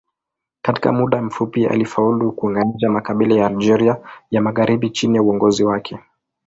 Katika 0.61 0.91
muda 0.91 1.21
mfupi 1.21 1.65
alifaulu 1.67 2.31
kuunganisha 2.31 2.89
makabila 2.89 3.35
ya 3.35 3.47
Algeria 3.47 3.97
ya 4.31 4.41
magharibi 4.41 4.89
chini 4.89 5.17
ya 5.17 5.23
uongozi 5.23 5.63
wake. 5.63 5.99